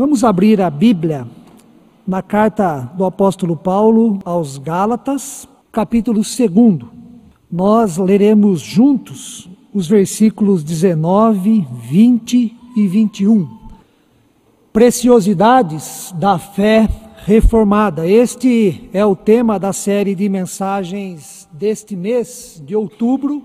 Vamos 0.00 0.24
abrir 0.24 0.62
a 0.62 0.70
Bíblia 0.70 1.28
na 2.06 2.22
carta 2.22 2.90
do 2.96 3.04
apóstolo 3.04 3.54
Paulo 3.54 4.18
aos 4.24 4.56
Gálatas, 4.56 5.46
capítulo 5.70 6.22
2. 6.22 6.88
Nós 7.52 7.98
leremos 7.98 8.62
juntos 8.62 9.46
os 9.74 9.86
versículos 9.86 10.64
19, 10.64 11.68
20 11.82 12.56
e 12.74 12.86
21. 12.86 13.46
Preciosidades 14.72 16.14
da 16.16 16.38
fé 16.38 16.88
reformada. 17.26 18.08
Este 18.08 18.88
é 18.94 19.04
o 19.04 19.14
tema 19.14 19.58
da 19.58 19.74
série 19.74 20.14
de 20.14 20.30
mensagens 20.30 21.46
deste 21.52 21.94
mês 21.94 22.62
de 22.64 22.74
outubro, 22.74 23.42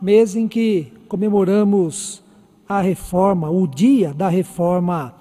mês 0.00 0.36
em 0.36 0.46
que 0.46 0.86
comemoramos 1.08 2.22
a 2.68 2.80
reforma, 2.80 3.50
o 3.50 3.66
dia 3.66 4.14
da 4.14 4.28
reforma 4.28 5.15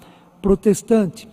protestante. 0.46 1.28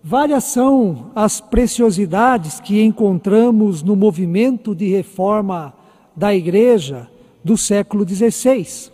Várias 0.00 0.44
são 0.44 1.10
as 1.16 1.40
preciosidades 1.40 2.60
que 2.60 2.80
encontramos 2.80 3.82
no 3.82 3.96
movimento 3.96 4.72
de 4.72 4.88
reforma 4.88 5.74
da 6.14 6.32
igreja 6.32 7.10
do 7.42 7.56
século 7.56 8.08
XVI, 8.08 8.92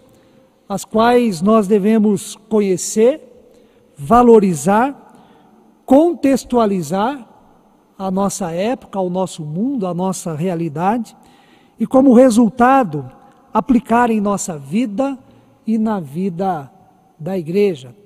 as 0.67 0.87
quais 0.87 1.43
nós 1.43 1.69
devemos 1.69 2.35
conhecer, 2.49 3.21
valorizar, 3.95 5.13
contextualizar 5.85 7.29
a 7.99 8.11
nossa 8.11 8.53
época, 8.53 8.99
o 8.99 9.11
nosso 9.11 9.45
mundo, 9.45 9.87
a 9.87 9.93
nossa 9.93 10.35
realidade 10.35 11.15
e, 11.79 11.87
como 11.87 12.15
resultado, 12.15 13.05
aplicar 13.53 14.09
em 14.11 14.19
nossa 14.19 14.57
vida 14.57 15.19
e 15.67 15.77
na 15.77 16.01
vida 16.01 16.73
da 17.19 17.37
igreja. 17.37 18.02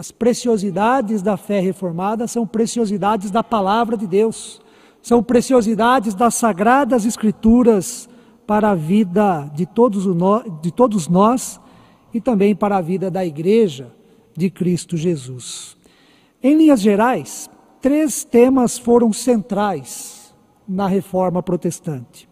As 0.00 0.10
preciosidades 0.10 1.20
da 1.20 1.36
fé 1.36 1.60
reformada 1.60 2.26
são 2.26 2.46
preciosidades 2.46 3.30
da 3.30 3.44
palavra 3.44 3.98
de 3.98 4.06
Deus, 4.06 4.58
são 5.02 5.22
preciosidades 5.22 6.14
das 6.14 6.36
sagradas 6.36 7.04
escrituras 7.04 8.08
para 8.46 8.70
a 8.70 8.74
vida 8.74 9.52
de 9.54 9.66
todos, 9.66 10.06
de 10.62 10.70
todos 10.72 11.06
nós 11.06 11.60
e 12.14 12.18
também 12.18 12.56
para 12.56 12.78
a 12.78 12.80
vida 12.80 13.10
da 13.10 13.26
igreja 13.26 13.92
de 14.34 14.48
Cristo 14.48 14.96
Jesus. 14.96 15.76
Em 16.42 16.56
linhas 16.56 16.80
gerais, 16.80 17.50
três 17.78 18.24
temas 18.24 18.78
foram 18.78 19.12
centrais 19.12 20.34
na 20.66 20.86
reforma 20.86 21.42
protestante. 21.42 22.26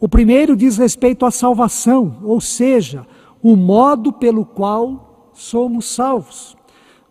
O 0.00 0.08
primeiro 0.08 0.56
diz 0.56 0.78
respeito 0.78 1.24
à 1.24 1.30
salvação, 1.30 2.18
ou 2.24 2.40
seja, 2.40 3.06
o 3.40 3.54
modo 3.54 4.12
pelo 4.12 4.44
qual 4.44 5.30
somos 5.32 5.84
salvos. 5.94 6.56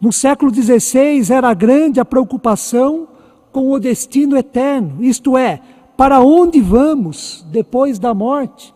No 0.03 0.11
século 0.11 0.53
XVI 0.53 1.33
era 1.33 1.53
grande 1.53 1.97
a 1.97 2.03
preocupação 2.03 3.07
com 3.53 3.71
o 3.71 3.79
destino 3.79 4.35
eterno, 4.35 4.97
isto 5.01 5.37
é, 5.37 5.61
para 5.95 6.19
onde 6.19 6.59
vamos 6.59 7.47
depois 7.49 7.97
da 7.97 8.13
morte? 8.13 8.75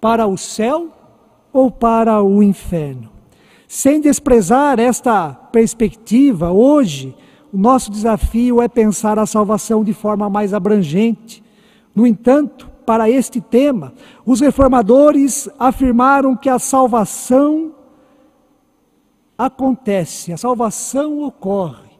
Para 0.00 0.28
o 0.28 0.38
céu 0.38 0.90
ou 1.52 1.72
para 1.72 2.22
o 2.22 2.40
inferno? 2.40 3.10
Sem 3.66 4.00
desprezar 4.00 4.78
esta 4.78 5.30
perspectiva, 5.50 6.52
hoje 6.52 7.16
o 7.52 7.58
nosso 7.58 7.90
desafio 7.90 8.62
é 8.62 8.68
pensar 8.68 9.18
a 9.18 9.26
salvação 9.26 9.82
de 9.82 9.92
forma 9.92 10.30
mais 10.30 10.54
abrangente. 10.54 11.42
No 11.92 12.06
entanto, 12.06 12.70
para 12.86 13.10
este 13.10 13.40
tema, 13.40 13.92
os 14.24 14.38
reformadores 14.38 15.48
afirmaram 15.58 16.36
que 16.36 16.48
a 16.48 16.60
salvação 16.60 17.72
acontece, 19.36 20.32
a 20.32 20.36
salvação 20.36 21.22
ocorre 21.22 21.94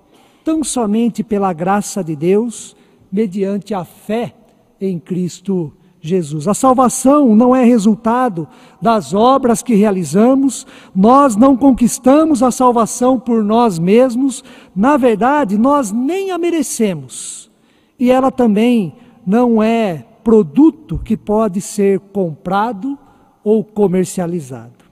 tão 0.44 0.62
somente 0.62 1.24
pela 1.24 1.52
graça 1.52 2.04
de 2.04 2.14
Deus, 2.14 2.76
mediante 3.10 3.72
a 3.72 3.84
fé 3.84 4.34
em 4.78 4.98
Cristo 4.98 5.72
Jesus. 6.00 6.46
A 6.46 6.52
salvação 6.52 7.34
não 7.34 7.56
é 7.56 7.64
resultado 7.64 8.46
das 8.80 9.14
obras 9.14 9.62
que 9.62 9.74
realizamos, 9.74 10.66
nós 10.94 11.34
não 11.34 11.56
conquistamos 11.56 12.42
a 12.42 12.50
salvação 12.50 13.18
por 13.18 13.42
nós 13.42 13.78
mesmos, 13.78 14.44
na 14.76 14.98
verdade, 14.98 15.56
nós 15.56 15.90
nem 15.90 16.30
a 16.30 16.36
merecemos. 16.36 17.50
E 17.98 18.10
ela 18.10 18.30
também 18.30 18.94
não 19.26 19.62
é 19.62 20.04
produto 20.22 21.00
que 21.02 21.16
pode 21.16 21.62
ser 21.62 22.00
comprado 22.00 22.98
ou 23.42 23.64
comercializado. 23.64 24.83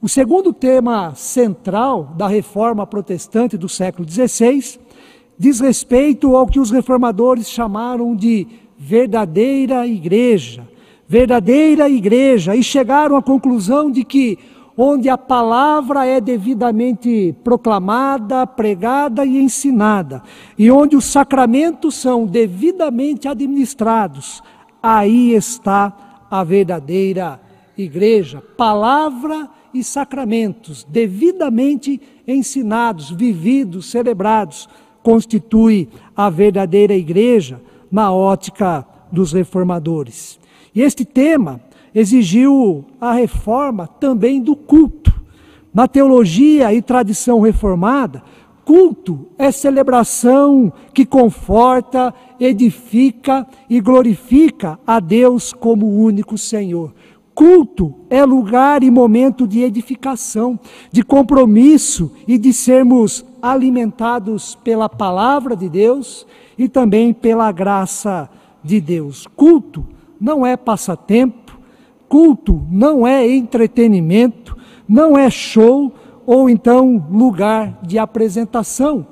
O 0.00 0.08
segundo 0.08 0.52
tema 0.52 1.12
central 1.16 2.14
da 2.16 2.28
reforma 2.28 2.86
protestante 2.86 3.58
do 3.58 3.68
século 3.68 4.08
XVI 4.08 4.78
diz 5.36 5.58
respeito 5.58 6.36
ao 6.36 6.46
que 6.46 6.60
os 6.60 6.70
reformadores 6.70 7.50
chamaram 7.50 8.14
de 8.14 8.46
verdadeira 8.78 9.84
igreja. 9.88 10.68
Verdadeira 11.08 11.90
igreja. 11.90 12.54
E 12.54 12.62
chegaram 12.62 13.16
à 13.16 13.22
conclusão 13.22 13.90
de 13.90 14.04
que 14.04 14.38
onde 14.76 15.08
a 15.08 15.18
palavra 15.18 16.06
é 16.06 16.20
devidamente 16.20 17.34
proclamada, 17.42 18.46
pregada 18.46 19.26
e 19.26 19.36
ensinada, 19.36 20.22
e 20.56 20.70
onde 20.70 20.94
os 20.94 21.06
sacramentos 21.06 21.96
são 21.96 22.24
devidamente 22.24 23.26
administrados, 23.26 24.40
aí 24.80 25.34
está 25.34 26.22
a 26.30 26.44
verdadeira 26.44 27.40
igreja. 27.76 28.40
Palavra 28.56 29.57
e 29.72 29.84
sacramentos 29.84 30.86
devidamente 30.88 32.00
ensinados, 32.26 33.10
vividos, 33.10 33.90
celebrados, 33.90 34.68
constitui 35.02 35.88
a 36.16 36.28
verdadeira 36.28 36.94
igreja 36.94 37.60
na 37.90 38.12
ótica 38.12 38.86
dos 39.10 39.32
reformadores. 39.32 40.38
E 40.74 40.82
este 40.82 41.04
tema 41.04 41.60
exigiu 41.94 42.84
a 43.00 43.12
reforma 43.12 43.86
também 43.86 44.40
do 44.40 44.54
culto. 44.54 45.12
Na 45.72 45.86
teologia 45.86 46.72
e 46.72 46.82
tradição 46.82 47.40
reformada, 47.40 48.22
culto 48.64 49.26
é 49.38 49.50
celebração 49.50 50.72
que 50.92 51.06
conforta, 51.06 52.12
edifica 52.38 53.46
e 53.68 53.80
glorifica 53.80 54.78
a 54.86 55.00
Deus 55.00 55.52
como 55.52 55.86
único 55.86 56.36
Senhor. 56.36 56.92
Culto 57.38 57.94
é 58.10 58.24
lugar 58.24 58.82
e 58.82 58.90
momento 58.90 59.46
de 59.46 59.62
edificação, 59.62 60.58
de 60.90 61.04
compromisso 61.04 62.10
e 62.26 62.36
de 62.36 62.52
sermos 62.52 63.24
alimentados 63.40 64.56
pela 64.56 64.88
palavra 64.88 65.54
de 65.54 65.68
Deus 65.68 66.26
e 66.58 66.68
também 66.68 67.12
pela 67.12 67.52
graça 67.52 68.28
de 68.60 68.80
Deus. 68.80 69.24
Culto 69.36 69.86
não 70.20 70.44
é 70.44 70.56
passatempo, 70.56 71.56
culto 72.08 72.60
não 72.68 73.06
é 73.06 73.30
entretenimento, 73.30 74.56
não 74.88 75.16
é 75.16 75.30
show 75.30 75.94
ou 76.26 76.50
então 76.50 77.06
lugar 77.08 77.78
de 77.86 78.00
apresentação. 78.00 79.06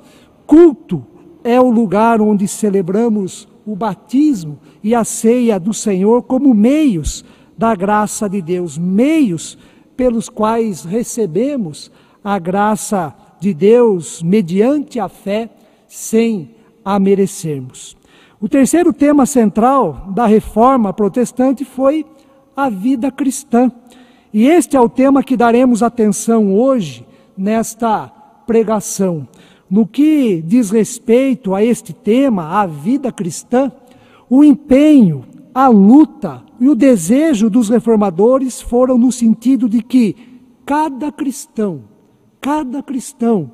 Culto 0.45 1.01
é 1.45 1.61
o 1.61 1.71
lugar 1.71 2.19
onde 2.19 2.45
celebramos 2.45 3.47
o 3.65 3.73
batismo 3.73 4.59
e 4.83 4.93
a 4.93 5.05
ceia 5.05 5.57
do 5.57 5.73
Senhor 5.73 6.23
como 6.23 6.53
meios 6.53 7.23
da 7.57 7.75
graça 7.75 8.29
de 8.29 8.41
Deus, 8.41 8.77
meios 8.77 9.57
pelos 9.95 10.29
quais 10.29 10.83
recebemos 10.83 11.91
a 12.23 12.37
graça 12.37 13.15
de 13.39 13.53
Deus 13.53 14.21
mediante 14.21 14.99
a 14.99 15.09
fé, 15.09 15.49
sem 15.87 16.51
a 16.83 16.99
merecermos. 16.99 17.97
O 18.39 18.47
terceiro 18.47 18.93
tema 18.93 19.25
central 19.25 20.07
da 20.13 20.25
reforma 20.25 20.93
protestante 20.93 21.65
foi 21.65 22.05
a 22.55 22.69
vida 22.69 23.11
cristã. 23.11 23.71
E 24.31 24.47
este 24.47 24.77
é 24.77 24.81
o 24.81 24.89
tema 24.89 25.23
que 25.23 25.35
daremos 25.35 25.81
atenção 25.81 26.53
hoje 26.53 27.05
nesta 27.35 28.11
pregação. 28.45 29.27
No 29.69 29.87
que 29.87 30.41
diz 30.45 30.69
respeito 30.69 31.55
a 31.55 31.63
este 31.63 31.93
tema, 31.93 32.61
a 32.61 32.65
vida 32.65 33.11
cristã, 33.11 33.71
o 34.29 34.43
empenho, 34.43 35.25
a 35.57 35.69
luta 35.69 36.43
e 36.59 36.69
o 36.69 36.75
desejo 36.75 37.49
dos 37.49 37.67
reformadores 37.67 38.61
foram 38.61 38.95
no 38.95 39.11
sentido 39.11 39.67
de 39.67 39.81
que 39.81 40.15
cada 40.63 41.11
cristão, 41.11 41.81
cada 42.39 42.83
cristão, 42.83 43.49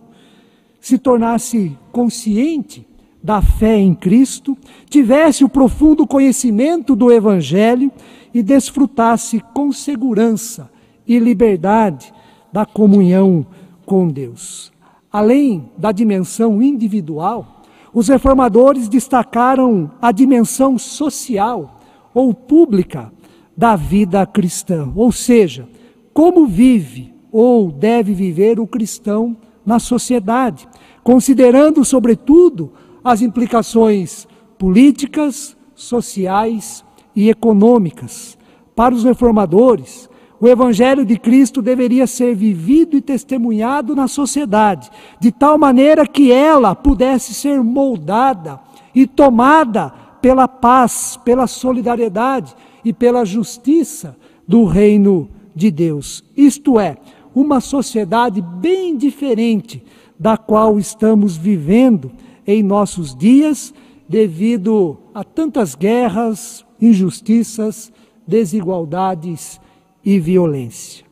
se 0.82 0.98
tornasse 0.98 1.78
consciente 1.94 2.86
da 3.24 3.42
fé 3.42 3.78
em 3.78 3.96
Cristo, 3.96 4.58
tivesse 4.90 5.46
o 5.46 5.50
profundo 5.50 6.06
conhecimento 6.06 6.94
do 6.94 7.10
Evangelho 7.10 7.90
e 8.34 8.44
desfrutasse 8.44 9.42
com 9.54 9.72
segurança 9.72 10.70
e 11.08 11.18
liberdade 11.18 12.14
da 12.52 12.66
comunhão 12.66 13.46
com 13.86 14.10
Deus. 14.10 14.74
Além 15.10 15.72
da 15.78 15.94
dimensão 15.94 16.62
individual, 16.62 17.64
os 17.94 18.10
reformadores 18.10 18.90
destacaram 18.90 19.90
a 20.02 20.12
dimensão 20.12 20.78
social 20.78 21.73
ou 22.14 22.34
pública 22.34 23.12
da 23.56 23.76
vida 23.76 24.26
cristã, 24.26 24.92
ou 24.96 25.12
seja, 25.12 25.68
como 26.14 26.46
vive 26.46 27.14
ou 27.32 27.72
deve 27.72 28.14
viver 28.14 28.60
o 28.60 28.68
cristão 28.68 29.36
na 29.66 29.80
sociedade, 29.80 30.68
considerando, 31.04 31.84
sobretudo, 31.84 32.72
as 33.04 33.22
implicações 33.22 34.28
políticas, 34.58 35.58
sociais 35.74 36.86
e 37.16 37.30
econômicas. 37.30 38.38
Para 38.76 38.94
os 38.94 39.04
reformadores, 39.04 40.10
o 40.40 40.48
Evangelho 40.48 41.06
de 41.06 41.18
Cristo 41.18 41.62
deveria 41.62 42.06
ser 42.06 42.36
vivido 42.36 42.98
e 42.98 43.02
testemunhado 43.02 43.96
na 43.96 44.08
sociedade, 44.08 44.90
de 45.20 45.32
tal 45.32 45.58
maneira 45.58 46.06
que 46.06 46.32
ela 46.32 46.76
pudesse 46.76 47.34
ser 47.34 47.64
moldada 47.64 48.60
e 48.94 49.08
tomada 49.08 49.94
pela 50.24 50.48
paz, 50.48 51.20
pela 51.26 51.48
solidariedade 51.48 52.56
e 52.82 52.94
pela 52.94 53.26
justiça 53.26 54.16
do 54.48 54.64
reino 54.64 55.30
de 55.54 55.70
Deus. 55.70 56.24
Isto 56.38 56.80
é, 56.80 56.96
uma 57.36 57.60
sociedade 57.60 58.42
bem 58.42 58.96
diferente 58.96 59.84
da 60.18 60.38
qual 60.38 60.80
estamos 60.80 61.36
vivendo 61.36 62.10
em 62.48 62.64
nossos 62.64 63.14
dias, 63.14 63.74
devido 64.08 64.98
a 65.14 65.26
tantas 65.26 65.76
guerras, 65.76 66.66
injustiças, 66.80 67.92
desigualdades 68.26 69.60
e 70.06 70.18
violência. 70.22 71.04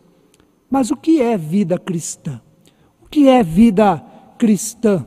Mas 0.70 0.90
o 0.90 0.96
que 0.96 1.22
é 1.22 1.38
vida 1.38 1.78
cristã? 1.78 2.40
O 3.04 3.10
que 3.10 3.28
é 3.28 3.44
vida 3.44 4.02
cristã? 4.38 5.06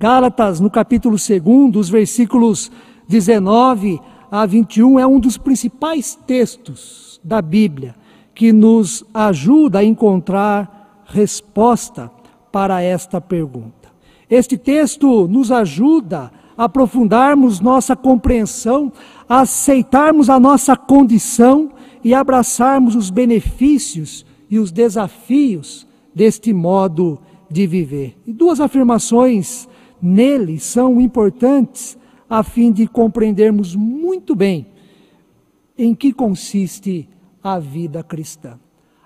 Gálatas, 0.00 0.60
no 0.60 0.70
capítulo 0.70 1.16
2, 1.16 1.76
os 1.76 1.90
versículos 1.90 2.72
19 3.08 4.00
a 4.30 4.46
21, 4.46 4.98
é 4.98 5.06
um 5.06 5.20
dos 5.20 5.36
principais 5.36 6.18
textos 6.26 7.20
da 7.22 7.42
Bíblia 7.42 7.94
que 8.34 8.52
nos 8.52 9.04
ajuda 9.12 9.80
a 9.80 9.84
encontrar 9.84 11.02
resposta 11.04 12.10
para 12.50 12.80
esta 12.80 13.20
pergunta. 13.20 13.90
Este 14.30 14.56
texto 14.56 15.28
nos 15.28 15.52
ajuda 15.52 16.32
a 16.56 16.64
aprofundarmos 16.64 17.60
nossa 17.60 17.94
compreensão, 17.94 18.90
a 19.28 19.40
aceitarmos 19.40 20.30
a 20.30 20.40
nossa 20.40 20.76
condição 20.76 21.70
e 22.02 22.14
abraçarmos 22.14 22.96
os 22.96 23.10
benefícios 23.10 24.24
e 24.48 24.58
os 24.58 24.72
desafios 24.72 25.86
deste 26.14 26.52
modo 26.52 27.18
de 27.50 27.66
viver. 27.66 28.16
E 28.26 28.32
duas 28.32 28.60
afirmações 28.60 29.68
nele 30.00 30.58
são 30.58 31.00
importantes 31.00 31.98
a 32.32 32.42
fim 32.42 32.72
de 32.72 32.86
compreendermos 32.86 33.76
muito 33.76 34.34
bem 34.34 34.66
em 35.76 35.94
que 35.94 36.14
consiste 36.14 37.06
a 37.44 37.58
vida 37.58 38.02
cristã. 38.02 38.58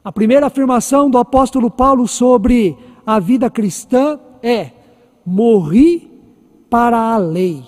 A 0.05 0.13
primeira 0.13 0.47
afirmação 0.47 1.11
do 1.11 1.19
apóstolo 1.19 1.69
Paulo 1.69 2.07
sobre 2.07 2.77
a 3.05 3.19
vida 3.19 3.51
cristã 3.51 4.21
é: 4.41 4.71
morri 5.27 6.09
para 6.71 6.97
a 6.97 7.17
lei, 7.17 7.65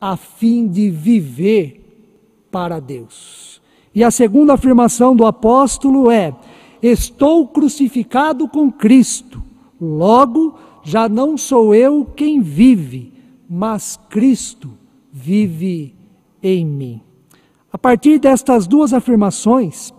a 0.00 0.16
fim 0.16 0.68
de 0.68 0.90
viver 0.90 2.46
para 2.48 2.78
Deus. 2.78 3.60
E 3.92 4.04
a 4.04 4.12
segunda 4.12 4.54
afirmação 4.54 5.16
do 5.16 5.26
apóstolo 5.26 6.08
é: 6.08 6.32
estou 6.80 7.48
crucificado 7.48 8.46
com 8.46 8.70
Cristo, 8.70 9.42
logo 9.80 10.54
já 10.84 11.08
não 11.08 11.36
sou 11.36 11.74
eu 11.74 12.04
quem 12.14 12.40
vive, 12.40 13.17
mas 13.48 13.98
Cristo 14.10 14.70
vive 15.10 15.94
em 16.42 16.66
mim. 16.66 17.00
A 17.72 17.78
partir 17.78 18.18
destas 18.18 18.66
duas 18.66 18.92
afirmações, 18.92 19.92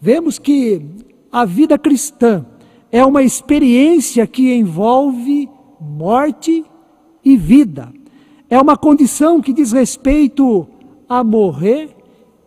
vemos 0.00 0.38
que 0.38 0.82
a 1.30 1.44
vida 1.44 1.78
cristã 1.78 2.44
é 2.90 3.04
uma 3.04 3.22
experiência 3.22 4.26
que 4.26 4.52
envolve 4.54 5.48
morte 5.80 6.64
e 7.24 7.36
vida. 7.36 7.92
É 8.48 8.60
uma 8.60 8.76
condição 8.76 9.40
que 9.40 9.52
diz 9.52 9.72
respeito 9.72 10.66
a 11.08 11.22
morrer 11.22 11.94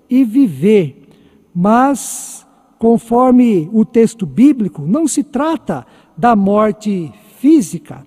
e 0.10 0.24
viver. 0.24 1.08
Mas, 1.54 2.46
conforme 2.80 3.70
o 3.72 3.86
texto 3.86 4.26
bíblico, 4.26 4.82
não 4.82 5.08
se 5.08 5.24
trata 5.24 5.86
da 6.18 6.36
morte 6.36 7.12
física, 7.38 8.06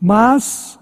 mas 0.00 0.78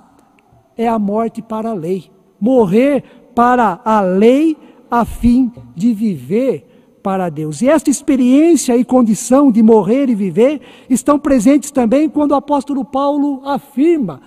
é 0.81 0.89
a 0.89 0.99
morte 0.99 1.43
para 1.43 1.71
a 1.71 1.75
lei. 1.75 2.11
Morrer 2.41 3.05
para 3.35 3.81
a 3.85 4.01
lei 4.01 4.57
a 4.91 5.05
fim 5.05 5.53
de 5.77 5.93
viver 5.93 6.67
para 7.03 7.29
Deus. 7.29 7.61
E 7.61 7.69
esta 7.69 7.91
experiência 7.91 8.75
e 8.77 8.83
condição 8.83 9.53
de 9.53 9.63
morrer 9.63 10.09
e 10.09 10.15
viver 10.15 10.63
estão 10.89 11.19
presentes 11.19 11.71
também 11.71 12.09
quando 12.09 12.31
o 12.31 12.37
apóstolo 12.37 12.83
Paulo 12.83 13.43
afirma: 13.45 14.23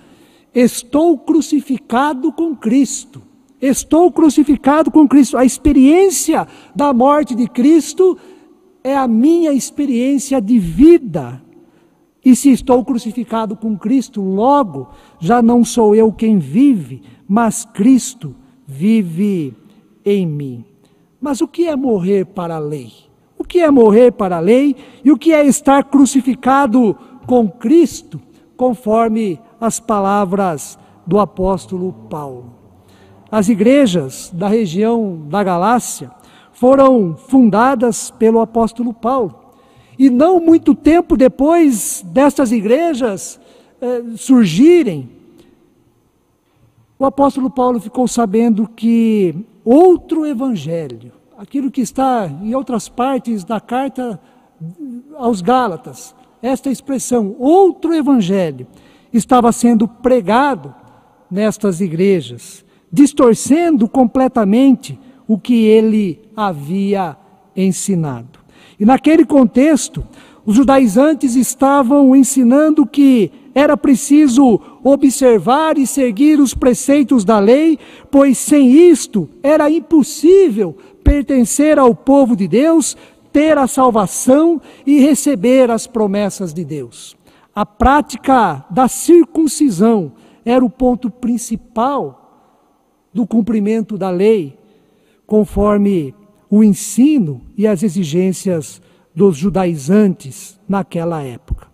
Estou 0.54 1.18
crucificado 1.18 2.32
com 2.32 2.54
Cristo. 2.54 3.20
Estou 3.60 4.12
crucificado 4.12 4.92
com 4.92 5.08
Cristo. 5.08 5.36
A 5.36 5.44
experiência 5.44 6.46
da 6.74 6.92
morte 6.92 7.34
de 7.34 7.48
Cristo 7.48 8.16
é 8.84 8.94
a 8.94 9.08
minha 9.08 9.52
experiência 9.52 10.40
de 10.40 10.56
vida. 10.58 11.43
E 12.24 12.34
se 12.34 12.50
estou 12.50 12.84
crucificado 12.84 13.54
com 13.54 13.76
Cristo, 13.76 14.22
logo 14.22 14.88
já 15.18 15.42
não 15.42 15.64
sou 15.64 15.94
eu 15.94 16.10
quem 16.10 16.38
vive, 16.38 17.02
mas 17.28 17.64
Cristo 17.64 18.34
vive 18.66 19.54
em 20.04 20.26
mim. 20.26 20.64
Mas 21.20 21.40
o 21.40 21.48
que 21.48 21.66
é 21.66 21.76
morrer 21.76 22.24
para 22.24 22.56
a 22.56 22.58
lei? 22.58 22.92
O 23.38 23.44
que 23.44 23.60
é 23.60 23.70
morrer 23.70 24.12
para 24.12 24.36
a 24.36 24.40
lei 24.40 24.74
e 25.04 25.12
o 25.12 25.18
que 25.18 25.32
é 25.32 25.46
estar 25.46 25.84
crucificado 25.84 26.96
com 27.26 27.48
Cristo, 27.48 28.20
conforme 28.56 29.38
as 29.60 29.78
palavras 29.78 30.78
do 31.06 31.18
apóstolo 31.18 31.92
Paulo? 32.08 32.54
As 33.30 33.48
igrejas 33.48 34.30
da 34.32 34.48
região 34.48 35.26
da 35.28 35.42
Galácia 35.42 36.10
foram 36.52 37.16
fundadas 37.16 38.10
pelo 38.10 38.40
apóstolo 38.40 38.94
Paulo. 38.94 39.43
E 39.98 40.10
não 40.10 40.40
muito 40.40 40.74
tempo 40.74 41.16
depois 41.16 42.04
destas 42.06 42.50
igrejas 42.52 43.40
eh, 43.80 44.02
surgirem, 44.16 45.08
o 46.98 47.04
apóstolo 47.04 47.50
Paulo 47.50 47.80
ficou 47.80 48.06
sabendo 48.06 48.68
que 48.68 49.34
outro 49.64 50.26
evangelho, 50.26 51.12
aquilo 51.36 51.70
que 51.70 51.80
está 51.80 52.26
em 52.26 52.54
outras 52.54 52.88
partes 52.88 53.44
da 53.44 53.60
carta 53.60 54.20
aos 55.16 55.40
Gálatas, 55.40 56.14
esta 56.40 56.70
expressão, 56.70 57.34
outro 57.38 57.94
evangelho, 57.94 58.66
estava 59.12 59.50
sendo 59.52 59.88
pregado 59.88 60.74
nestas 61.30 61.80
igrejas, 61.80 62.64
distorcendo 62.92 63.88
completamente 63.88 64.98
o 65.26 65.38
que 65.38 65.64
ele 65.64 66.20
havia 66.36 67.16
ensinado. 67.56 68.43
E 68.78 68.84
naquele 68.84 69.24
contexto, 69.24 70.04
os 70.44 70.56
judaizantes 70.56 71.36
estavam 71.36 72.14
ensinando 72.14 72.86
que 72.86 73.30
era 73.54 73.76
preciso 73.76 74.60
observar 74.82 75.78
e 75.78 75.86
seguir 75.86 76.40
os 76.40 76.54
preceitos 76.54 77.24
da 77.24 77.38
lei, 77.38 77.78
pois 78.10 78.36
sem 78.36 78.72
isto 78.72 79.28
era 79.42 79.70
impossível 79.70 80.76
pertencer 81.04 81.78
ao 81.78 81.94
povo 81.94 82.34
de 82.34 82.48
Deus, 82.48 82.96
ter 83.32 83.56
a 83.56 83.66
salvação 83.66 84.60
e 84.84 84.98
receber 85.00 85.70
as 85.70 85.86
promessas 85.86 86.52
de 86.52 86.64
Deus. 86.64 87.16
A 87.54 87.64
prática 87.64 88.64
da 88.68 88.88
circuncisão 88.88 90.12
era 90.44 90.64
o 90.64 90.70
ponto 90.70 91.08
principal 91.08 92.20
do 93.12 93.26
cumprimento 93.26 93.96
da 93.96 94.10
lei, 94.10 94.58
conforme 95.26 96.14
o 96.56 96.62
ensino 96.62 97.40
e 97.56 97.66
as 97.66 97.82
exigências 97.82 98.80
dos 99.12 99.36
judaizantes 99.36 100.56
naquela 100.68 101.20
época. 101.20 101.66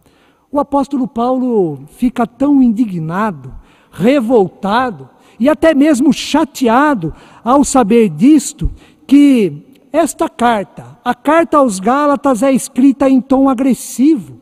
O 0.51 0.59
apóstolo 0.59 1.07
Paulo 1.07 1.85
fica 1.99 2.27
tão 2.27 2.63
indignado, 2.63 3.55
revoltado 3.93 5.11
e 5.39 5.51
até 5.51 5.75
mesmo 5.75 6.15
chateado 6.15 7.13
ao 7.45 7.63
saber 7.63 8.09
disto 8.09 8.71
que 9.07 9.67
esta 9.93 10.31
carta, 10.31 10.99
a 11.05 11.15
carta 11.15 11.59
aos 11.59 11.79
Gálatas, 11.79 12.43
é 12.43 12.51
escrita 12.51 13.07
em 13.07 13.21
tom 13.21 13.51
agressivo. 13.51 14.41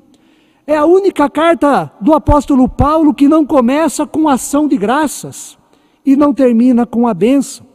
É 0.65 0.77
a 0.77 0.85
única 0.85 1.29
carta 1.29 1.91
do 2.01 2.15
apóstolo 2.15 2.69
Paulo 2.69 3.13
que 3.13 3.27
não 3.27 3.45
começa 3.45 4.07
com 4.07 4.29
ação 4.29 4.69
de 4.69 4.77
graças 4.77 5.59
e 6.07 6.15
não 6.15 6.33
termina 6.33 6.87
com 6.87 7.09
a 7.09 7.13
bênção. 7.13 7.67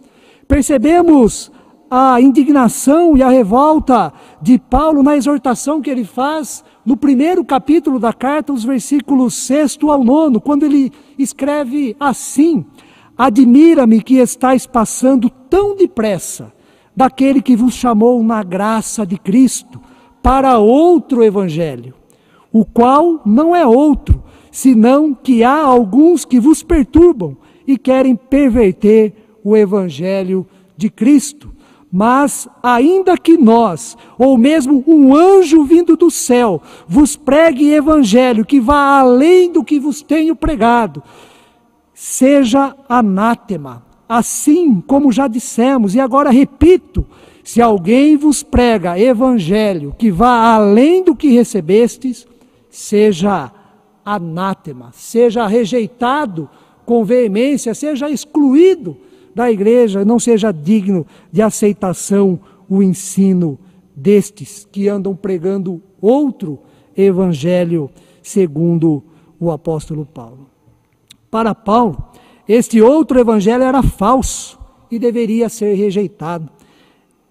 Percebemos 0.48 1.52
a 1.96 2.20
indignação 2.20 3.16
e 3.16 3.22
a 3.22 3.30
revolta 3.30 4.12
de 4.42 4.58
Paulo 4.58 5.04
na 5.04 5.16
exortação 5.16 5.80
que 5.80 5.92
ele 5.92 6.04
faz 6.04 6.64
no 6.84 6.98
primeiro 6.98 7.46
capítulo 7.46 8.00
da 8.00 8.12
carta, 8.12 8.52
os 8.52 8.64
versículos 8.64 9.36
6 9.36 9.78
ao 9.84 10.04
9, 10.04 10.40
quando 10.40 10.64
ele 10.64 10.92
escreve 11.20 11.96
assim: 12.00 12.66
Admira-me 13.16 14.02
que 14.02 14.16
estáis 14.16 14.66
passando 14.66 15.30
tão 15.30 15.76
depressa 15.76 16.52
daquele 16.96 17.44
que 17.44 17.56
vos 17.56 17.76
chamou 17.76 18.24
na 18.24 18.42
graça 18.42 19.06
de 19.06 19.20
Cristo 19.20 19.80
para 20.20 20.58
outro 20.58 21.24
evangelho, 21.24 21.94
o 22.52 22.66
qual 22.66 23.22
não 23.24 23.56
é 23.56 23.68
outro, 23.68 24.24
senão 24.52 25.14
que 25.14 25.44
há 25.44 25.62
alguns 25.62 26.26
que 26.26 26.40
vos 26.40 26.64
perturbam 26.64 27.38
e 27.68 27.78
querem 27.78 28.16
perverter 28.16 29.14
o 29.44 29.56
evangelho 29.56 30.48
de 30.76 30.90
Cristo. 30.90 31.53
Mas, 31.96 32.48
ainda 32.64 33.16
que 33.16 33.38
nós, 33.38 33.96
ou 34.18 34.36
mesmo 34.36 34.84
um 34.88 35.16
anjo 35.16 35.64
vindo 35.64 35.96
do 35.96 36.10
céu, 36.10 36.60
vos 36.88 37.16
pregue 37.16 37.72
evangelho 37.72 38.44
que 38.44 38.60
vá 38.60 38.98
além 38.98 39.52
do 39.52 39.64
que 39.64 39.80
vos 39.80 40.02
tenho 40.02 40.36
pregado, 40.36 41.04
seja 41.94 42.76
anátema. 42.90 43.86
Assim 44.10 44.82
como 44.82 45.12
já 45.12 45.28
dissemos, 45.28 45.94
e 45.94 46.00
agora 46.00 46.32
repito: 46.32 47.06
se 47.44 47.62
alguém 47.62 48.18
vos 48.18 48.42
prega 48.42 49.00
evangelho 49.00 49.94
que 49.96 50.10
vá 50.10 50.56
além 50.56 51.04
do 51.04 51.16
que 51.16 51.30
recebestes, 51.30 52.26
seja 52.72 53.52
anátema, 54.04 54.90
seja 54.94 55.46
rejeitado 55.46 56.50
com 56.88 57.06
veemência, 57.06 57.76
seja 57.76 58.10
excluído 58.10 58.98
da 59.36 59.52
igreja, 59.52 60.06
não 60.06 60.20
seja 60.20 60.52
digno 60.52 61.06
de 61.32 61.42
aceitação 61.42 62.40
o 62.70 62.82
ensino 62.82 63.60
destes 63.96 64.68
que 64.72 64.88
andam 64.88 65.16
pregando 65.16 65.82
outro 66.02 66.60
evangelho, 66.96 67.90
segundo 68.22 69.04
o 69.40 69.52
apóstolo 69.52 70.06
Paulo. 70.06 70.48
Para 71.30 71.56
Paulo, 71.56 72.04
este 72.48 72.82
outro 72.82 73.20
evangelho 73.20 73.64
era 73.64 73.82
falso 73.82 74.60
e 74.92 75.00
deveria 75.00 75.50
ser 75.50 75.74
rejeitado. 75.76 76.50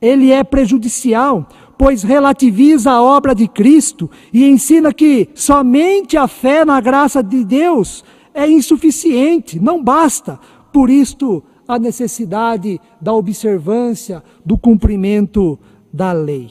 Ele 0.01 0.33
é 0.33 0.43
prejudicial, 0.43 1.49
pois 1.79 2.03
relativiza 2.03 2.91
a 2.91 3.03
obra 3.03 3.35
de 3.35 3.47
Cristo 3.47 4.11
e 4.33 4.45
ensina 4.45 4.93
que 4.93 5.29
somente 5.35 6.17
a 6.17 6.27
fé 6.27 6.65
na 6.65 6.81
graça 6.81 7.23
de 7.23 7.45
Deus 7.45 8.05
é 8.35 8.49
insuficiente, 8.49 9.61
não 9.61 9.83
basta. 9.83 10.41
Por 10.73 10.91
isto, 10.91 11.43
a 11.75 11.79
necessidade 11.79 12.81
da 13.01 13.15
observância, 13.15 14.23
do 14.45 14.59
cumprimento 14.59 15.59
da 15.93 16.13
lei. 16.13 16.51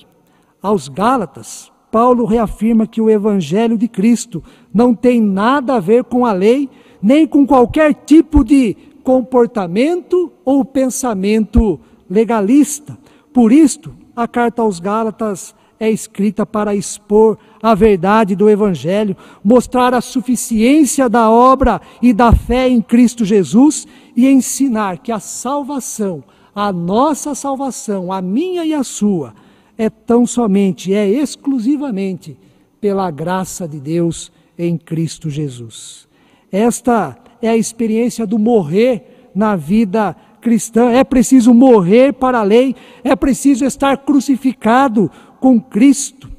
Aos 0.62 0.88
Gálatas, 0.88 1.72
Paulo 1.92 2.26
reafirma 2.26 2.88
que 2.88 3.00
o 3.00 3.10
Evangelho 3.10 3.78
de 3.78 3.88
Cristo 3.88 4.44
não 4.74 4.96
tem 4.96 5.22
nada 5.22 5.76
a 5.76 5.80
ver 5.80 6.04
com 6.06 6.26
a 6.26 6.34
lei, 6.34 6.70
nem 7.02 7.28
com 7.28 7.46
qualquer 7.46 7.94
tipo 7.94 8.44
de 8.44 8.76
comportamento 9.04 10.32
ou 10.44 10.66
pensamento 10.66 11.80
legalista. 12.10 12.98
Por 13.32 13.52
isto, 13.52 13.94
a 14.16 14.28
carta 14.28 14.62
aos 14.62 14.80
Gálatas 14.80 15.54
é 15.80 15.90
escrita 15.90 16.46
para 16.46 16.76
expor 16.76 17.38
a 17.62 17.76
verdade 17.76 18.36
do 18.36 18.50
Evangelho, 18.50 19.16
mostrar 19.44 19.94
a 19.94 20.02
suficiência 20.02 21.08
da 21.08 21.30
obra 21.30 21.80
e 22.02 22.12
da 22.14 22.34
fé 22.34 22.68
em 22.68 22.82
Cristo 22.82 23.24
Jesus 23.24 23.88
e 24.16 24.28
ensinar 24.28 24.98
que 24.98 25.12
a 25.12 25.20
salvação, 25.20 26.24
a 26.56 26.72
nossa 26.72 27.36
salvação, 27.36 28.12
a 28.12 28.22
minha 28.22 28.66
e 28.66 28.74
a 28.74 28.84
sua, 28.84 29.34
é 29.78 29.90
tão 29.90 30.26
somente, 30.26 30.94
é 30.94 31.08
exclusivamente 31.08 32.38
pela 32.80 33.10
graça 33.12 33.68
de 33.68 33.80
Deus 33.80 34.32
em 34.58 34.78
Cristo 34.78 35.30
Jesus. 35.30 36.08
Esta 36.52 37.18
é 37.42 37.50
a 37.50 37.58
experiência 37.58 38.26
do 38.26 38.38
morrer 38.38 39.30
na 39.34 39.56
vida 39.56 40.16
cristã. 40.42 40.90
É 40.90 41.04
preciso 41.04 41.54
morrer 41.54 42.14
para 42.14 42.40
a 42.40 42.44
lei, 42.44 42.76
é 43.04 43.16
preciso 43.16 43.66
estar 43.66 43.98
crucificado 43.98 45.10
com 45.40 45.60
Cristo. 45.60 46.31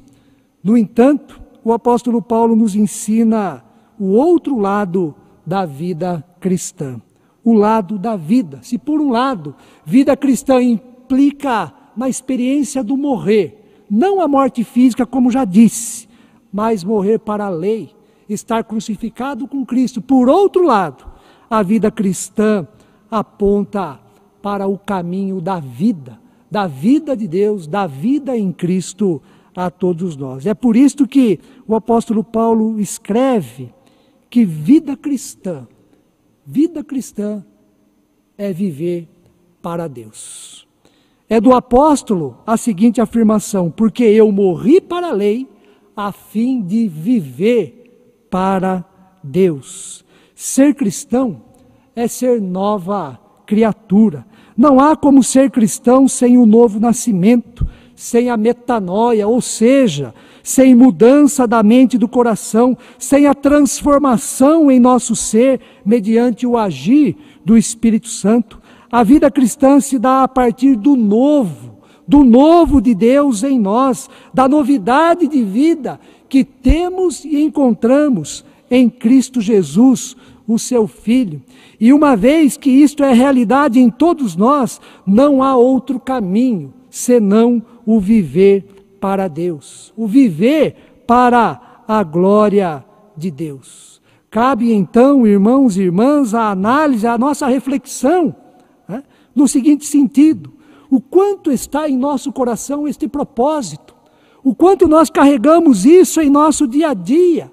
No 0.63 0.77
entanto, 0.77 1.41
o 1.63 1.73
apóstolo 1.73 2.21
Paulo 2.21 2.55
nos 2.55 2.75
ensina 2.75 3.63
o 3.99 4.13
outro 4.13 4.57
lado 4.57 5.13
da 5.45 5.65
vida 5.65 6.23
cristã 6.39 7.01
o 7.43 7.53
lado 7.53 7.99
da 7.99 8.15
vida. 8.15 8.59
Se 8.61 8.77
por 8.77 9.01
um 9.01 9.09
lado, 9.09 9.55
vida 9.85 10.15
cristã 10.15 10.61
implica 10.61 11.73
na 11.95 12.07
experiência 12.07 12.83
do 12.83 12.95
morrer, 12.95 13.83
não 13.89 14.21
a 14.21 14.27
morte 14.27 14.63
física, 14.63 15.05
como 15.05 15.29
já 15.29 15.45
disse, 15.45 16.07
mas 16.51 16.83
morrer 16.83 17.19
para 17.19 17.45
a 17.45 17.49
lei, 17.49 17.91
estar 18.29 18.63
crucificado 18.63 19.47
com 19.47 19.65
Cristo. 19.65 20.01
Por 20.01 20.29
outro 20.29 20.63
lado, 20.63 21.05
a 21.49 21.61
vida 21.61 21.91
cristã 21.91 22.67
aponta 23.11 23.99
para 24.41 24.67
o 24.67 24.77
caminho 24.77 25.39
da 25.41 25.59
vida, 25.59 26.19
da 26.49 26.65
vida 26.65 27.15
de 27.15 27.27
Deus, 27.27 27.67
da 27.67 27.85
vida 27.85 28.37
em 28.37 28.51
Cristo 28.51 29.21
a 29.55 29.69
todos 29.69 30.15
nós. 30.15 30.45
É 30.45 30.53
por 30.53 30.75
isso 30.75 31.07
que 31.07 31.39
o 31.67 31.75
apóstolo 31.75 32.23
Paulo 32.23 32.79
escreve 32.79 33.73
que 34.29 34.45
vida 34.45 34.97
cristã 34.97 35.67
Vida 36.45 36.83
cristã 36.83 37.43
é 38.37 38.51
viver 38.51 39.07
para 39.61 39.87
Deus. 39.87 40.67
É 41.29 41.39
do 41.39 41.53
apóstolo 41.53 42.37
a 42.45 42.57
seguinte 42.57 42.99
afirmação: 42.99 43.71
porque 43.71 44.03
eu 44.03 44.29
morri 44.29 44.81
para 44.81 45.07
a 45.07 45.13
lei, 45.13 45.47
a 45.95 46.11
fim 46.11 46.61
de 46.61 46.87
viver 46.87 48.27
para 48.29 48.83
Deus. 49.23 50.03
Ser 50.35 50.75
cristão 50.75 51.41
é 51.95 52.09
ser 52.09 52.41
nova 52.41 53.17
criatura. 53.45 54.25
Não 54.55 54.79
há 54.79 54.97
como 54.97 55.23
ser 55.23 55.49
cristão 55.49 56.07
sem 56.07 56.37
o 56.37 56.45
novo 56.45 56.79
nascimento, 56.79 57.65
sem 57.95 58.29
a 58.29 58.37
metanoia, 58.37 59.27
ou 59.27 59.41
seja, 59.41 60.13
sem 60.41 60.75
mudança 60.75 61.47
da 61.47 61.63
mente 61.63 61.95
e 61.95 61.97
do 61.97 62.07
coração, 62.07 62.77
sem 62.97 63.27
a 63.27 63.33
transformação 63.33 64.69
em 64.69 64.79
nosso 64.79 65.15
ser 65.15 65.59
mediante 65.85 66.45
o 66.45 66.57
agir 66.57 67.15
do 67.45 67.57
Espírito 67.57 68.07
Santo. 68.07 68.61
A 68.91 69.03
vida 69.03 69.31
cristã 69.31 69.79
se 69.79 69.97
dá 69.97 70.23
a 70.23 70.27
partir 70.27 70.75
do 70.75 70.95
novo, 70.95 71.77
do 72.07 72.23
novo 72.23 72.81
de 72.81 72.93
Deus 72.93 73.43
em 73.43 73.59
nós, 73.59 74.09
da 74.33 74.47
novidade 74.47 75.27
de 75.27 75.43
vida 75.43 75.99
que 76.27 76.43
temos 76.43 77.23
e 77.23 77.41
encontramos 77.41 78.43
em 78.69 78.89
Cristo 78.89 79.39
Jesus, 79.39 80.15
o 80.47 80.59
seu 80.59 80.87
Filho. 80.87 81.41
E 81.79 81.93
uma 81.93 82.15
vez 82.15 82.57
que 82.57 82.69
isto 82.69 83.03
é 83.03 83.13
realidade 83.13 83.79
em 83.79 83.89
todos 83.89 84.35
nós, 84.35 84.81
não 85.05 85.41
há 85.41 85.55
outro 85.55 85.99
caminho 85.99 86.73
senão 86.93 87.57
o 87.57 87.72
viver 87.99 88.65
para 88.99 89.27
Deus, 89.27 89.93
o 89.95 90.07
viver 90.07 91.03
para 91.05 91.83
a 91.87 92.03
glória 92.03 92.83
de 93.15 93.29
Deus. 93.29 94.01
Cabe 94.29 94.71
então, 94.73 95.27
irmãos 95.27 95.77
e 95.77 95.81
irmãs, 95.81 96.33
a 96.33 96.49
análise, 96.49 97.05
a 97.05 97.17
nossa 97.17 97.47
reflexão, 97.47 98.35
né, 98.87 99.03
no 99.35 99.47
seguinte 99.47 99.85
sentido: 99.85 100.53
o 100.89 100.99
quanto 100.99 101.51
está 101.51 101.87
em 101.89 101.97
nosso 101.97 102.31
coração 102.31 102.87
este 102.87 103.07
propósito, 103.07 103.93
o 104.43 104.55
quanto 104.55 104.87
nós 104.87 105.09
carregamos 105.09 105.85
isso 105.85 106.21
em 106.21 106.29
nosso 106.29 106.67
dia 106.67 106.89
a 106.89 106.93
dia, 106.93 107.51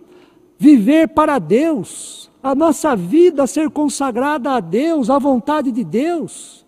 viver 0.59 1.09
para 1.09 1.39
Deus, 1.39 2.31
a 2.43 2.55
nossa 2.55 2.97
vida 2.97 3.47
ser 3.47 3.71
consagrada 3.71 4.53
a 4.53 4.61
Deus, 4.61 5.11
à 5.11 5.19
vontade 5.19 5.71
de 5.71 5.85
Deus, 5.85 6.65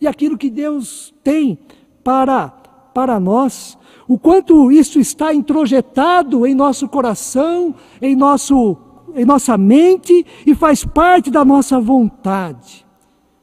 e 0.00 0.06
aquilo 0.06 0.36
que 0.36 0.50
Deus 0.50 1.14
tem 1.24 1.58
para, 2.04 2.52
para 2.96 3.20
nós 3.20 3.76
o 4.08 4.18
quanto 4.18 4.72
isso 4.72 4.98
está 4.98 5.34
introjetado 5.34 6.46
em 6.46 6.54
nosso 6.54 6.88
coração, 6.88 7.74
em, 8.00 8.16
nosso, 8.16 8.74
em 9.14 9.22
nossa 9.22 9.58
mente 9.58 10.24
e 10.46 10.54
faz 10.54 10.82
parte 10.82 11.30
da 11.30 11.44
nossa 11.44 11.78
vontade. 11.78 12.86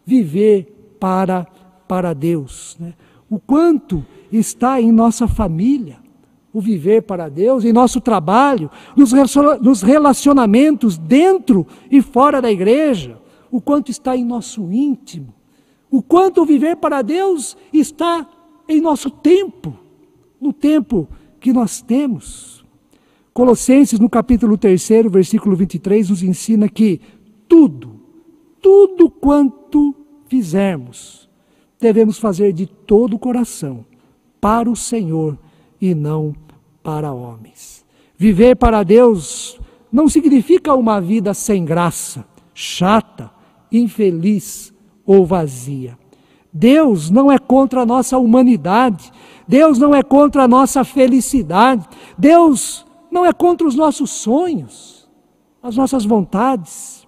Viver 0.03 0.95
para, 0.99 1.45
para 1.87 2.15
Deus. 2.15 2.75
Né? 2.79 2.95
O 3.29 3.37
quanto 3.37 4.03
está 4.31 4.81
em 4.81 4.91
nossa 4.91 5.27
família, 5.27 5.97
o 6.51 6.59
viver 6.59 7.03
para 7.03 7.29
Deus, 7.29 7.63
em 7.63 7.71
nosso 7.71 8.01
trabalho, 8.01 8.71
nos 8.95 9.83
relacionamentos 9.83 10.97
dentro 10.97 11.67
e 11.91 12.01
fora 12.01 12.41
da 12.41 12.51
igreja, 12.51 13.19
o 13.51 13.61
quanto 13.61 13.91
está 13.91 14.17
em 14.17 14.25
nosso 14.25 14.71
íntimo, 14.71 15.31
o 15.91 16.01
quanto 16.01 16.41
o 16.41 16.45
viver 16.45 16.77
para 16.77 17.03
Deus 17.03 17.55
está 17.71 18.25
em 18.67 18.81
nosso 18.81 19.09
tempo 19.09 19.83
no 20.43 20.51
tempo 20.51 21.07
que 21.39 21.53
nós 21.53 21.81
temos. 21.81 22.65
Colossenses, 23.33 23.97
no 23.97 24.09
capítulo 24.09 24.57
3, 24.57 24.89
versículo 25.09 25.55
23, 25.55 26.09
nos 26.09 26.21
ensina 26.21 26.67
que 26.67 26.99
tudo, 27.47 27.99
tudo 28.61 29.09
quanto 29.09 29.95
fizermos, 30.27 31.29
devemos 31.79 32.19
fazer 32.19 32.51
de 32.51 32.67
todo 32.67 33.15
o 33.15 33.19
coração, 33.19 33.85
para 34.39 34.69
o 34.69 34.75
Senhor 34.75 35.39
e 35.79 35.95
não 35.95 36.35
para 36.83 37.13
homens. 37.13 37.85
Viver 38.17 38.55
para 38.55 38.83
Deus 38.83 39.59
não 39.91 40.09
significa 40.09 40.73
uma 40.75 40.99
vida 40.99 41.33
sem 41.33 41.63
graça, 41.63 42.25
chata, 42.53 43.31
infeliz 43.71 44.73
ou 45.05 45.25
vazia. 45.25 45.97
Deus 46.53 47.09
não 47.09 47.31
é 47.31 47.39
contra 47.39 47.81
a 47.81 47.85
nossa 47.85 48.17
humanidade, 48.19 49.11
Deus 49.47 49.79
não 49.79 49.95
é 49.95 50.03
contra 50.03 50.43
a 50.43 50.47
nossa 50.47 50.83
felicidade, 50.83 51.87
Deus 52.15 52.85
não 53.09 53.25
é 53.25 53.33
contra 53.33 53.67
os 53.67 53.73
nossos 53.73 54.11
sonhos, 54.11 55.09
as 55.63 55.75
nossas 55.75 56.05
vontades. 56.05 57.07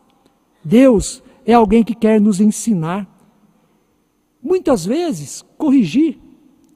Deus 0.63 1.21
é 1.45 1.53
alguém 1.53 1.83
que 1.83 1.93
quer 1.93 2.19
nos 2.19 2.41
ensinar. 2.41 3.07
Muitas 4.41 4.83
vezes, 4.83 5.43
corrigir, 5.57 6.19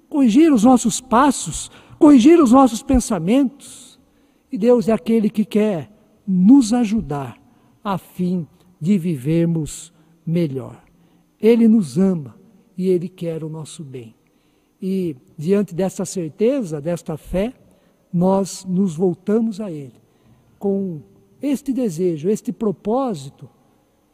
corrigir 0.07 0.53
os 0.53 0.63
nossos 0.63 1.01
passos, 1.01 1.71
corrigir 1.97 2.39
os 2.39 2.51
nossos 2.51 2.83
pensamentos. 2.83 3.99
E 4.51 4.57
Deus 4.57 4.87
é 4.87 4.91
aquele 4.91 5.29
que 5.29 5.43
quer 5.43 5.91
nos 6.25 6.71
ajudar 6.71 7.35
a 7.83 7.97
fim 7.97 8.47
de 8.79 8.97
vivermos 8.97 9.91
melhor. 10.25 10.83
Ele 11.39 11.67
nos 11.67 11.97
ama 11.97 12.38
e 12.79 12.87
Ele 12.87 13.09
quer 13.09 13.43
o 13.43 13.49
nosso 13.49 13.83
bem. 13.83 14.15
E 14.81 15.13
diante 15.37 15.75
dessa 15.75 16.05
certeza, 16.05 16.79
desta 16.79 17.17
fé, 17.17 17.53
nós 18.11 18.63
nos 18.63 18.95
voltamos 18.95 19.59
a 19.59 19.69
Ele 19.69 19.99
com 20.57 21.01
este 21.41 21.73
desejo, 21.73 22.29
este 22.29 22.53
propósito 22.53 23.49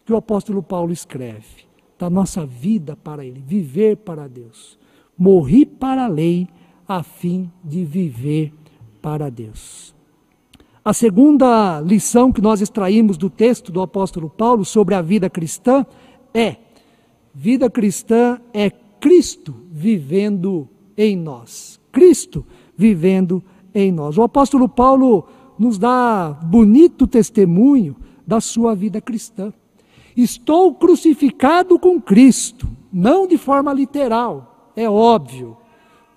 que 0.03 0.12
o 0.12 0.17
apóstolo 0.17 0.63
Paulo 0.63 0.91
escreve, 0.91 1.65
da 1.95 2.10
nossa 2.10 2.43
vida 2.43 2.95
para 2.95 3.24
Ele, 3.24 3.39
viver 3.39 3.98
para 3.98 4.27
Deus. 4.27 4.79
Morri 5.15 5.63
para 5.63 6.05
a 6.05 6.07
lei 6.07 6.48
a 6.88 7.03
fim 7.03 7.51
de 7.63 7.86
viver 7.86 8.51
para 9.00 9.29
Deus. 9.29 9.93
A 10.84 10.91
segunda 10.91 11.79
lição 11.81 12.31
que 12.31 12.41
nós 12.41 12.62
extraímos 12.62 13.15
do 13.15 13.29
texto 13.29 13.72
do 13.72 13.84
apóstolo 13.84 14.27
Paulo 14.27 14.65
sobre 14.65 14.95
a 14.95 15.03
vida 15.03 15.29
cristã 15.29 15.86
é: 16.34 16.64
vida 17.36 17.70
cristã 17.70 18.39
é 18.54 18.70
Cristo 18.70 19.54
vivendo 19.70 20.70
em 20.98 21.18
nós. 21.18 21.80
Cristo 21.92 22.46
vivendo 22.77 23.44
em 23.74 23.92
nós. 23.92 24.18
O 24.18 24.24
apóstolo 24.24 24.70
Paulo 24.70 25.27
nos 25.60 25.77
dá 25.77 26.30
bonito 26.44 27.06
testemunho 27.06 27.96
da 28.25 28.39
sua 28.39 28.74
vida 28.74 29.01
cristã. 29.01 29.54
Estou 30.15 30.74
crucificado 30.74 31.77
com 31.77 32.01
Cristo, 32.01 32.68
não 32.92 33.27
de 33.27 33.38
forma 33.38 33.74
literal, 33.74 34.72
é 34.75 34.89
óbvio. 34.89 35.58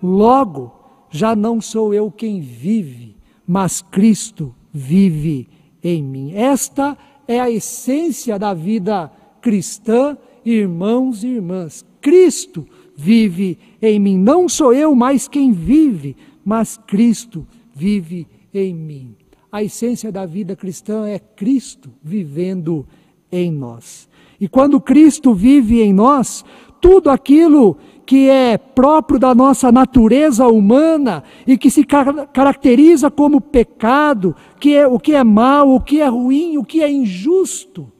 Logo, 0.01 0.71
já 1.09 1.35
não 1.35 1.59
sou 1.59 1.93
eu 1.93 2.09
quem 2.09 2.39
vive, 2.39 3.17
mas 3.45 3.81
Cristo 3.81 4.55
vive 4.71 5.49
em 5.83 6.01
mim. 6.01 6.33
Esta 6.33 6.97
é 7.27 7.39
a 7.39 7.51
essência 7.51 8.39
da 8.39 8.53
vida 8.53 9.11
cristã, 9.41 10.17
irmãos 10.45 11.23
e 11.23 11.27
irmãs. 11.27 11.85
Cristo 12.01 12.65
vive 12.95 13.57
em 13.81 13.99
mim. 13.99 14.17
Não 14.17 14.49
sou 14.49 14.73
eu 14.73 14.95
mais 14.95 15.27
quem 15.27 15.51
vive, 15.51 16.15
mas 16.43 16.77
Cristo 16.87 17.45
vive 17.73 18.27
em 18.53 18.73
mim. 18.73 19.15
A 19.51 19.63
essência 19.63 20.11
da 20.11 20.25
vida 20.25 20.55
cristã 20.55 21.07
é 21.07 21.17
Cristo 21.19 21.89
vivendo 22.03 22.85
em 23.31 23.51
nós. 23.51 24.09
E 24.39 24.47
quando 24.47 24.79
Cristo 24.79 25.33
vive 25.33 25.81
em 25.81 25.91
nós, 25.91 26.45
tudo 26.81 27.09
aquilo 27.09 27.77
que 28.05 28.27
é 28.29 28.57
próprio 28.57 29.19
da 29.19 29.35
nossa 29.35 29.71
natureza 29.71 30.47
humana 30.47 31.23
e 31.45 31.57
que 31.57 31.69
se 31.69 31.83
car 31.83 32.27
caracteriza 32.27 33.11
como 33.11 33.39
pecado, 33.39 34.35
que 34.59 34.75
é 34.75 34.87
o 34.87 34.99
que 34.99 35.13
é 35.13 35.23
mal, 35.23 35.69
o 35.69 35.79
que 35.79 36.01
é 36.01 36.07
ruim, 36.07 36.57
o 36.57 36.63
que 36.63 36.81
é 36.81 36.91
injusto, 36.91 37.91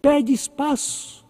perde 0.00 0.32
espaço. 0.32 1.26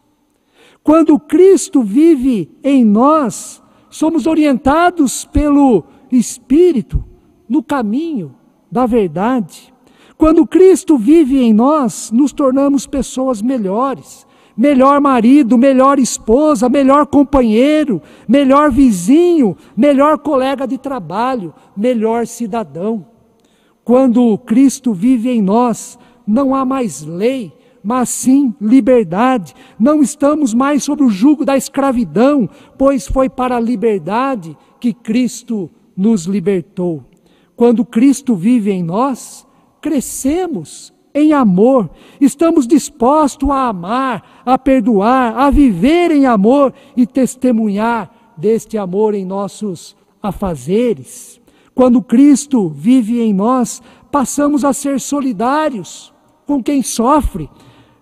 Quando 0.83 1.19
Cristo 1.19 1.83
vive 1.83 2.51
em 2.63 2.85
nós, 2.85 3.63
somos 3.89 4.27
orientados 4.27 5.25
pelo 5.25 5.85
Espírito 6.11 7.05
no 7.49 7.63
caminho 7.63 8.35
da 8.71 8.87
verdade. 8.87 9.73
Quando 10.17 10.47
Cristo 10.47 10.97
vive 10.99 11.43
em 11.43 11.53
nós, 11.53 12.11
nos 12.11 12.33
tornamos 12.33 12.87
pessoas 12.87 13.43
melhores 13.43 14.27
melhor 14.61 15.01
marido, 15.01 15.57
melhor 15.57 15.99
esposa, 15.99 16.69
melhor 16.69 17.07
companheiro, 17.07 18.02
melhor 18.28 18.71
vizinho, 18.71 19.57
melhor 19.75 20.19
colega 20.19 20.67
de 20.67 20.76
trabalho, 20.76 21.54
melhor 21.75 22.26
cidadão. 22.26 23.07
Quando 23.83 24.37
Cristo 24.37 24.93
vive 24.93 25.31
em 25.31 25.41
nós, 25.41 25.99
não 26.26 26.54
há 26.54 26.63
mais 26.63 27.02
lei, 27.02 27.50
mas 27.82 28.08
sim 28.08 28.54
liberdade. 28.60 29.54
Não 29.78 30.02
estamos 30.02 30.54
mais 30.54 30.84
sob 30.84 31.02
o 31.02 31.10
jugo 31.10 31.45
da 31.45 31.56
escravidão, 31.56 32.49
pois 32.76 33.06
foi 33.06 33.28
para 33.28 33.56
a 33.56 33.60
liberdade 33.60 34.56
que 34.78 34.93
Cristo 34.93 35.71
nos 35.97 36.25
libertou. 36.25 37.04
Quando 37.56 37.84
Cristo 37.84 38.34
vive 38.34 38.71
em 38.71 38.82
nós, 38.82 39.47
crescemos 39.80 40.93
em 41.14 41.32
amor, 41.32 41.90
estamos 42.21 42.66
dispostos 42.66 43.50
a 43.50 43.69
amar, 43.69 44.43
a 44.47 44.56
perdoar, 44.56 45.36
a 45.36 45.50
viver 45.50 46.10
em 46.12 46.25
amor 46.25 46.73
e 46.97 47.06
testemunhar 47.06 48.10
deste 48.36 48.78
amor 48.78 49.14
em 49.14 49.25
nossos 49.25 49.97
afazeres. 50.23 51.40
Quando 51.75 52.02
Cristo 52.02 52.69
vive 52.69 53.21
em 53.21 53.32
nós, 53.32 53.82
passamos 54.10 54.64
a 54.64 54.73
ser 54.73 55.00
solidários 55.00 56.12
com 56.47 56.62
quem 56.62 56.82
sofre, 56.82 57.49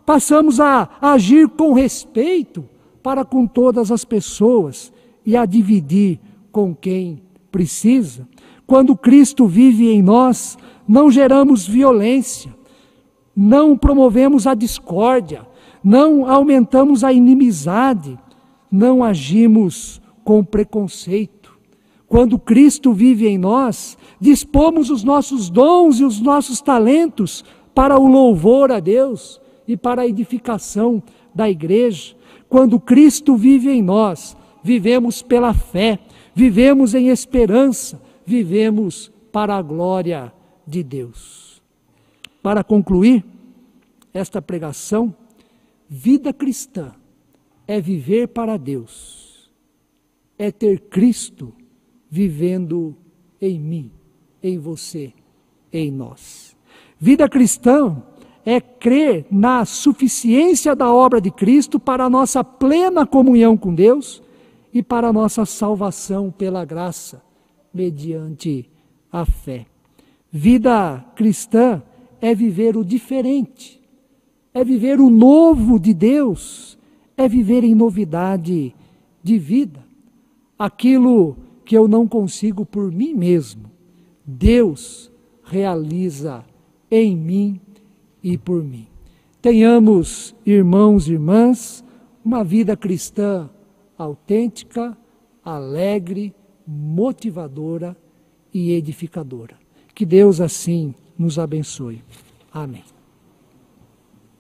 passamos 0.09 0.59
a 0.59 0.89
agir 1.03 1.47
com 1.51 1.75
respeito 1.75 2.65
para 3.03 3.27
com 3.27 3.47
todas 3.47 3.93
as 3.93 4.07
pessoas 4.07 4.91
e 5.23 5.37
a 5.37 5.45
dividir 5.45 6.19
com 6.51 6.75
quem 6.75 7.21
precisa. 7.53 8.27
Quando 8.67 8.97
Cristo 8.97 9.47
vive 9.47 9.91
em 9.91 10.01
nós, 10.01 10.57
não 10.89 11.11
geramos 11.11 11.69
violência, 11.69 12.51
não 13.37 13.77
promovemos 13.77 14.47
a 14.47 14.55
discórdia, 14.55 15.47
não 15.85 16.27
aumentamos 16.27 17.05
a 17.05 17.13
inimizade, 17.13 18.19
não 18.73 19.05
agimos 19.05 20.01
com 20.25 20.43
preconceito. 20.43 21.53
Quando 22.07 22.39
Cristo 22.39 22.95
vive 22.95 23.29
em 23.29 23.37
nós, 23.37 23.99
dispomos 24.19 24.89
os 24.89 25.05
nossos 25.05 25.51
dons 25.51 26.01
e 26.01 26.05
os 26.05 26.19
nossos 26.19 26.63
talentos 26.63 27.45
para 27.75 27.99
o 27.99 28.09
louvor 28.09 28.73
a 28.73 28.81
Deus 28.81 29.39
e 29.69 29.77
para 29.77 30.03
a 30.03 30.07
edificação 30.07 31.03
da 31.35 31.49
igreja. 31.49 32.17
Quando 32.49 32.81
Cristo 32.81 33.37
vive 33.37 33.71
em 33.71 33.83
nós, 33.83 34.35
vivemos 34.65 35.21
pela 35.21 35.53
fé, 35.53 35.99
vivemos 36.35 36.95
em 36.95 37.09
esperança, 37.09 38.01
vivemos 38.25 39.13
para 39.31 39.55
a 39.55 39.63
glória 39.63 40.33
de 40.67 40.83
Deus. 40.83 41.63
Para 42.43 42.65
concluir 42.65 43.23
esta 44.15 44.41
pregação, 44.41 45.15
vida 45.89 46.33
cristã 46.33 46.93
é 47.67 47.79
viver 47.79 48.29
para 48.29 48.57
Deus, 48.57 49.51
é 50.39 50.51
ter 50.51 50.81
Cristo 50.81 51.53
vivendo 52.11 52.97
em 53.41 53.61
mim, 53.61 53.93
em 54.43 54.59
você, 54.59 55.13
em 55.71 55.91
nós. 55.91 56.57
Vida 56.99 57.29
cristã 57.29 58.03
é 58.51 58.63
crer 58.63 59.27
na 59.31 59.67
suficiência 59.67 60.75
da 60.75 60.91
obra 60.91 61.21
de 61.21 61.31
Cristo 61.31 61.79
para 61.79 62.07
a 62.07 62.09
nossa 62.09 62.43
plena 62.43 63.07
comunhão 63.07 63.59
com 63.59 63.75
Deus 63.75 64.23
e 64.73 64.83
para 64.83 65.09
a 65.09 65.13
nossa 65.13 65.45
salvação 65.45 66.31
pela 66.31 66.65
graça, 66.65 67.23
mediante 67.75 68.67
a 69.13 69.27
fé. 69.27 69.67
Vida 70.33 71.05
cristã 71.15 71.83
é 72.23 72.35
viver 72.35 72.75
o 72.75 72.83
diferente, 72.83 73.79
é 74.55 74.65
viver 74.65 74.99
o 74.99 75.11
novo 75.11 75.79
de 75.79 75.93
Deus, 75.93 76.79
é 77.19 77.29
viver 77.29 77.65
em 77.65 77.75
novidade 77.75 78.75
de 79.23 79.39
vida. 79.39 79.85
Aquilo 80.59 81.37
que 81.67 81.77
eu 81.77 81.87
não 81.87 82.09
consigo 82.09 82.65
por 82.65 82.91
mim 82.91 83.13
mesmo, 83.13 83.71
Deus 84.25 85.13
realiza 85.45 86.43
em 86.91 87.15
mim 87.15 87.61
e 88.33 88.37
por 88.37 88.63
mim. 88.63 88.87
Tenhamos, 89.41 90.35
irmãos 90.45 91.09
e 91.09 91.13
irmãs, 91.13 91.85
uma 92.25 92.45
vida 92.45 92.77
cristã 92.77 93.49
autêntica, 93.97 94.97
alegre, 95.45 96.35
motivadora 96.67 97.97
e 98.53 98.73
edificadora. 98.73 99.57
Que 99.95 100.05
Deus 100.07 100.41
assim 100.41 100.95
nos 101.19 101.39
abençoe. 101.39 102.03
Amém. 102.53 102.85